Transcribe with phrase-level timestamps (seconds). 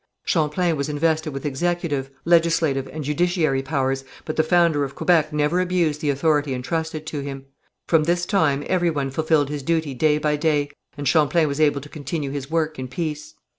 [0.23, 5.61] Champlain was invested with executive, legislative and judiciary powers, but the founder of Quebec never
[5.61, 7.45] abused the authority intrusted to him.
[7.85, 11.81] From this time every one fulfilled his duty day by day, and Champlain was able
[11.81, 13.35] to continue his work in peace.